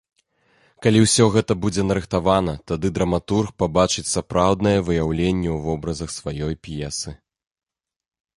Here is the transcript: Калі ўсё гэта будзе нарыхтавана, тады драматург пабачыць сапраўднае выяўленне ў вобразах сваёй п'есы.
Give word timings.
Калі 0.83 0.99
ўсё 1.01 1.25
гэта 1.35 1.57
будзе 1.65 1.81
нарыхтавана, 1.89 2.55
тады 2.71 2.87
драматург 2.95 3.53
пабачыць 3.65 4.07
сапраўднае 4.15 4.75
выяўленне 4.89 5.49
ў 5.53 5.59
вобразах 5.67 6.09
сваёй 6.19 6.55
п'есы. 6.67 7.17